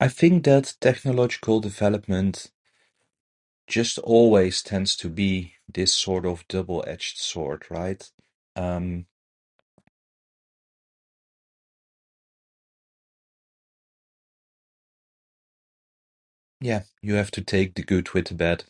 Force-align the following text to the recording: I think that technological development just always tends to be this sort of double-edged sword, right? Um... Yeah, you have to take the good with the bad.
I 0.00 0.08
think 0.08 0.44
that 0.44 0.74
technological 0.80 1.60
development 1.60 2.50
just 3.68 3.98
always 3.98 4.60
tends 4.62 4.96
to 4.96 5.08
be 5.08 5.54
this 5.68 5.94
sort 5.94 6.26
of 6.26 6.46
double-edged 6.48 7.16
sword, 7.18 7.64
right? 7.70 8.10
Um... 8.56 9.06
Yeah, 16.60 16.84
you 17.02 17.14
have 17.14 17.30
to 17.32 17.42
take 17.42 17.74
the 17.74 17.82
good 17.82 18.10
with 18.12 18.28
the 18.28 18.34
bad. 18.34 18.64